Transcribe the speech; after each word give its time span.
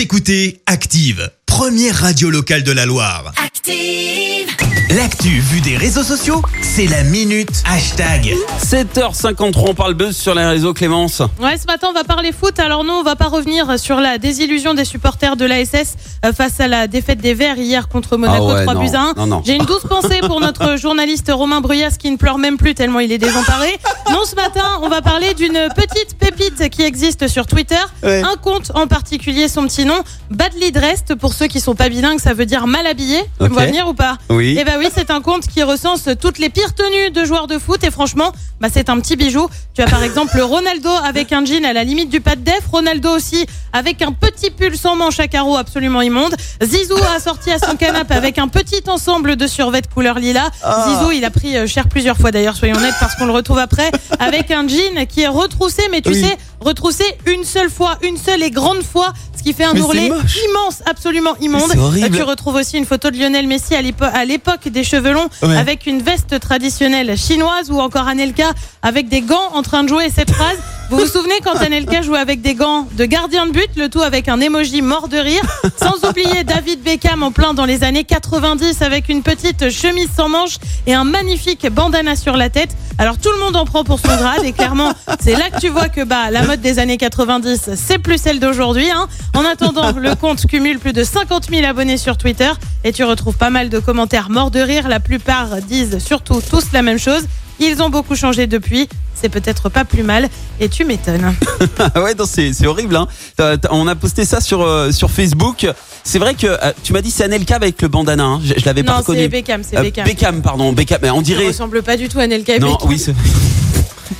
Vous 0.00 0.04
écoutez 0.04 0.62
Active, 0.64 1.30
première 1.44 1.94
radio 1.94 2.30
locale 2.30 2.62
de 2.62 2.72
la 2.72 2.86
Loire. 2.86 3.34
Active. 3.36 4.48
L'actu 4.96 5.28
vue 5.28 5.60
des 5.60 5.76
réseaux 5.76 6.02
sociaux, 6.02 6.40
c'est 6.62 6.86
la 6.86 7.02
minute 7.02 7.62
hashtag. 7.70 8.34
7h53, 8.64 9.52
on 9.68 9.74
parle 9.74 9.92
buzz 9.92 10.16
sur 10.16 10.34
les 10.34 10.44
réseaux 10.46 10.72
Clémence. 10.72 11.20
Ouais, 11.38 11.58
ce 11.58 11.66
matin, 11.66 11.88
on 11.90 11.92
va 11.92 12.02
parler 12.02 12.32
foot. 12.32 12.58
Alors 12.58 12.82
non, 12.82 12.94
on 12.94 13.02
va 13.02 13.14
pas 13.14 13.28
revenir 13.28 13.78
sur 13.78 14.00
la 14.00 14.16
désillusion 14.16 14.72
des 14.72 14.86
supporters 14.86 15.36
de 15.36 15.44
l'ASS 15.44 15.96
euh, 16.24 16.32
face 16.32 16.58
à 16.60 16.66
la 16.66 16.86
défaite 16.86 17.20
des 17.20 17.34
Verts 17.34 17.58
hier 17.58 17.86
contre 17.88 18.16
Monaco 18.16 18.48
Ah 18.50 18.54
ouais, 18.54 18.62
3 18.64 18.74
non, 18.74 18.80
buts 18.80 18.94
à 18.94 19.00
1. 19.00 19.14
non, 19.18 19.26
non. 19.26 19.42
J'ai 19.44 19.54
une 19.54 19.66
douce 19.66 19.84
pensée 19.88 20.20
pour 20.26 20.40
notre 20.40 20.76
journaliste 20.78 21.30
Romain 21.32 21.60
Bruyas 21.60 21.96
qui 21.98 22.10
ne 22.10 22.16
pleure 22.16 22.38
même 22.38 22.56
plus 22.56 22.74
tellement 22.74 23.00
il 23.00 23.12
est 23.12 23.18
désemparé. 23.18 23.68
Non, 24.10 24.24
ce 24.24 24.34
matin, 24.34 24.64
on 24.82 24.88
va 24.88 25.02
parler 25.02 25.34
d'une 25.34 25.68
petite 25.74 26.18
pépite 26.18 26.68
qui 26.70 26.82
existe 26.82 27.28
sur 27.28 27.46
Twitter. 27.46 27.76
Ouais. 28.02 28.22
Un 28.22 28.36
compte 28.36 28.72
en 28.74 28.86
particulier, 28.86 29.48
son 29.48 29.64
petit 29.66 29.84
nom, 29.84 29.98
Badly 30.30 30.72
Dressed. 30.72 31.14
Pour 31.14 31.32
ceux 31.32 31.46
qui 31.46 31.60
sont 31.60 31.74
pas 31.74 31.88
bilingues, 31.88 32.18
ça 32.20 32.34
veut 32.34 32.46
dire 32.46 32.66
mal 32.66 32.86
habillé. 32.86 33.20
Tu 33.38 33.44
me 33.44 33.46
Ok. 33.46 33.52
vois 33.52 33.66
venir 33.66 33.86
ou 33.88 33.94
pas 33.94 34.18
Oui. 34.28 34.56
Eh 34.58 34.64
bah 34.64 34.72
oui, 34.78 34.88
c'est 34.94 35.10
un 35.10 35.20
compte 35.20 35.46
qui 35.46 35.62
recense 35.62 36.08
toutes 36.20 36.38
les 36.38 36.48
pires 36.50 36.74
tenues 36.74 37.10
de 37.10 37.24
joueurs 37.24 37.46
de 37.46 37.58
foot 37.58 37.82
et 37.84 37.90
franchement, 37.90 38.32
bah 38.60 38.68
c'est 38.72 38.88
un 38.90 38.98
petit 39.00 39.16
bijou. 39.16 39.48
Tu 39.74 39.82
as 39.82 39.86
par 39.86 40.02
exemple 40.02 40.38
Ronaldo 40.40 40.90
avec 41.04 41.32
un 41.32 41.44
jean 41.44 41.64
à 41.64 41.72
la 41.72 41.84
limite 41.84 42.08
du 42.10 42.20
pas 42.20 42.36
de 42.36 42.42
def, 42.42 42.66
Ronaldo 42.70 43.10
aussi 43.10 43.46
avec 43.72 44.02
un 44.02 44.12
petit 44.12 44.50
pull 44.50 44.76
sans 44.76 44.96
manche 44.96 45.20
à 45.20 45.28
carreaux 45.28 45.56
absolument 45.56 46.02
immonde. 46.02 46.34
Zizou 46.62 46.96
a 47.16 47.20
sorti 47.20 47.50
à 47.52 47.58
son 47.58 47.76
canapé 47.76 48.14
avec 48.14 48.38
un 48.38 48.48
petit 48.48 48.82
ensemble 48.88 49.36
de 49.36 49.46
survêt 49.46 49.82
couleur 49.94 50.18
lilas. 50.18 50.50
Zizou, 50.88 51.12
il 51.12 51.24
a 51.24 51.30
pris 51.30 51.56
euh, 51.56 51.66
cher 51.66 51.88
plusieurs 51.88 52.16
fois 52.16 52.32
d'ailleurs, 52.32 52.56
soyons 52.56 52.76
honnêtes 52.76 52.94
parce 52.98 53.14
qu'on 53.14 53.26
le 53.26 53.32
retrouve 53.32 53.58
après 53.58 53.90
avec 54.18 54.50
un 54.50 54.66
jean 54.68 55.06
qui 55.06 55.22
est 55.22 55.28
retroussé 55.28 55.82
mais 55.90 56.00
tu 56.00 56.10
Oui. 56.10 56.20
sais, 56.22 56.36
retroussé 56.60 57.04
une 57.26 57.44
seule 57.44 57.70
fois, 57.70 57.96
une 58.02 58.16
seule 58.16 58.42
et 58.42 58.50
grande 58.50 58.82
fois, 58.82 59.12
ce 59.36 59.42
qui 59.42 59.54
fait 59.54 59.64
un 59.64 59.72
Mais 59.72 59.78
c'est 59.80 59.84
ourlet 59.86 60.08
moche. 60.10 60.36
immense, 60.50 60.82
absolument 60.84 61.34
immonde. 61.40 61.70
C'est 61.70 61.78
horrible. 61.78 62.14
Tu 62.16 62.22
retrouves 62.22 62.56
aussi 62.56 62.76
une 62.76 62.84
photo 62.84 63.10
de 63.10 63.16
Lionel 63.18 63.46
Messi 63.46 63.74
à 63.74 63.80
l'épo- 63.80 64.04
à 64.12 64.24
l'époque 64.26 64.68
des 64.68 64.84
cheveux 64.84 65.12
longs 65.12 65.28
Ouais. 65.42 65.56
avec 65.56 65.86
une 65.86 66.02
veste 66.02 66.38
traditionnelle 66.40 67.16
chinoise 67.16 67.70
ou 67.70 67.80
encore 67.80 68.06
Anelka 68.06 68.50
avec 68.82 69.08
des 69.08 69.22
gants 69.22 69.50
en 69.54 69.62
train 69.62 69.82
de 69.84 69.88
jouer 69.88 70.08
cette 70.14 70.30
phrase. 70.30 70.58
Vous 70.90 70.98
vous 70.98 71.06
souvenez 71.06 71.38
quand 71.42 71.54
Anelka 71.62 72.02
jouait 72.02 72.18
avec 72.18 72.42
des 72.42 72.54
gants 72.54 72.86
de 72.92 73.04
gardien 73.06 73.46
de 73.46 73.52
but, 73.52 73.70
le 73.76 73.88
tout 73.88 74.02
avec 74.02 74.28
un 74.28 74.40
emoji 74.40 74.82
mort 74.82 75.08
de 75.08 75.16
rire, 75.16 75.42
sans 75.82 76.06
oublier 76.06 76.44
David 76.44 76.82
Beckham 76.82 77.22
en 77.22 77.30
plein 77.32 77.54
dans 77.54 77.64
les 77.64 77.82
années 77.84 78.04
90 78.04 78.82
avec 78.82 79.08
une 79.08 79.22
petite 79.22 79.70
chemise 79.70 80.08
sans 80.14 80.28
manches 80.28 80.56
et 80.86 80.92
un 80.94 81.04
magnifique 81.04 81.66
bandana 81.70 82.16
sur 82.16 82.36
la 82.36 82.50
tête. 82.50 82.70
Alors 83.00 83.16
tout 83.16 83.30
le 83.32 83.38
monde 83.38 83.56
en 83.56 83.64
prend 83.64 83.82
pour 83.82 83.98
son 83.98 84.14
grade 84.14 84.44
et 84.44 84.52
clairement 84.52 84.92
c'est 85.20 85.34
là 85.34 85.48
que 85.48 85.58
tu 85.58 85.70
vois 85.70 85.88
que 85.88 86.04
bah 86.04 86.30
la 86.30 86.42
mode 86.42 86.60
des 86.60 86.78
années 86.78 86.98
90 86.98 87.70
c'est 87.74 87.96
plus 87.96 88.18
celle 88.20 88.40
d'aujourd'hui. 88.40 88.90
Hein. 88.90 89.08
En 89.34 89.42
attendant, 89.46 89.92
le 89.92 90.14
compte 90.14 90.44
cumule 90.46 90.78
plus 90.78 90.92
de 90.92 91.02
50 91.02 91.48
000 91.48 91.64
abonnés 91.64 91.96
sur 91.96 92.18
Twitter 92.18 92.50
et 92.84 92.92
tu 92.92 93.02
retrouves 93.02 93.38
pas 93.38 93.48
mal 93.48 93.70
de 93.70 93.78
commentaires 93.78 94.28
morts 94.28 94.50
de 94.50 94.60
rire. 94.60 94.86
La 94.86 95.00
plupart 95.00 95.62
disent 95.62 95.96
surtout 95.96 96.42
tous 96.42 96.72
la 96.74 96.82
même 96.82 96.98
chose. 96.98 97.22
Ils 97.60 97.82
ont 97.82 97.90
beaucoup 97.90 98.16
changé 98.16 98.46
depuis. 98.46 98.88
C'est 99.14 99.28
peut-être 99.28 99.68
pas 99.68 99.84
plus 99.84 100.02
mal. 100.02 100.28
Et 100.60 100.68
tu 100.68 100.84
m'étonnes. 100.84 101.34
Ah 101.94 102.02
ouais, 102.02 102.14
non, 102.14 102.24
c'est 102.26 102.52
c'est 102.54 102.66
horrible. 102.66 102.96
Hein. 102.96 103.06
T'as- 103.36 103.58
t'as- 103.58 103.68
on 103.72 103.86
a 103.86 103.94
posté 103.94 104.24
ça 104.24 104.40
sur, 104.40 104.62
euh, 104.62 104.90
sur 104.92 105.10
Facebook. 105.10 105.66
C'est 106.04 106.18
vrai 106.18 106.34
que 106.34 106.46
euh, 106.46 106.72
tu 106.82 106.92
m'as 106.94 107.02
dit 107.02 107.10
c'est 107.10 107.24
Anelka 107.24 107.56
avec 107.56 107.80
le 107.82 107.88
bandana. 107.88 108.24
Hein. 108.24 108.40
Je, 108.42 108.54
je 108.56 108.64
l'avais 108.64 108.82
pas 108.82 108.92
Non, 108.92 108.98
reconnu. 108.98 109.20
c'est 109.20 109.28
Beckham, 109.28 109.62
c'est 109.62 109.76
Euh, 109.76 109.82
Beckham. 110.04 110.40
Pardon. 110.42 110.72
Beckham. 110.72 110.98
Mais 111.02 111.10
on 111.10 111.20
Il 111.20 111.24
dirait. 111.24 111.46
ressemble 111.48 111.82
pas 111.82 111.96
du 111.98 112.08
tout 112.08 112.18
à 112.18 112.26
Nelka 112.26 112.56
et 112.56 112.58
Non, 112.58 112.78
oui, 112.86 112.98
c'est. 112.98 113.14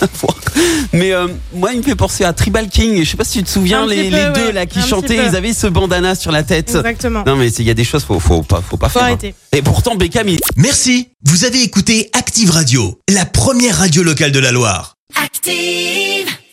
Rien 0.00 0.08
à 0.12 0.18
voir. 0.18 0.36
Mais 0.92 1.12
euh, 1.12 1.28
moi, 1.54 1.72
il 1.72 1.78
me 1.78 1.82
fait 1.82 1.94
penser 1.94 2.24
à 2.24 2.32
Tribal 2.32 2.68
King. 2.68 3.02
Je 3.04 3.10
sais 3.10 3.16
pas 3.16 3.24
si 3.24 3.38
tu 3.38 3.44
te 3.44 3.50
souviens, 3.50 3.86
les, 3.86 3.96
petit 3.96 4.10
peu, 4.10 4.16
les 4.16 4.22
ouais. 4.24 4.32
deux 4.32 4.52
là 4.52 4.66
qui 4.66 4.80
chantaient, 4.82 5.16
ils 5.16 5.36
avaient 5.36 5.52
ce 5.52 5.66
bandana 5.66 6.14
sur 6.14 6.32
la 6.32 6.42
tête. 6.42 6.70
Exactement. 6.74 7.22
Non, 7.26 7.36
mais 7.36 7.48
il 7.52 7.64
y 7.66 7.70
a 7.70 7.74
des 7.74 7.84
choses, 7.84 8.04
faut, 8.04 8.18
faut 8.20 8.42
pas, 8.42 8.60
faut 8.60 8.76
pas 8.76 8.88
Faut 8.88 8.98
faire. 8.98 9.08
hein. 9.08 9.30
Et 9.52 9.62
pourtant, 9.62 9.94
Beckham, 9.96 10.28
il, 10.28 10.40
Merci, 10.56 11.08
vous 11.24 11.44
avez 11.44 11.62
écouté 11.62 12.10
Active 12.12 12.50
Radio, 12.50 12.98
la 13.08 13.24
première 13.26 13.76
radio 13.78 14.02
locale 14.02 14.32
de 14.32 14.38
la 14.38 14.52
Loire. 14.52 14.94
Active. 15.22 16.28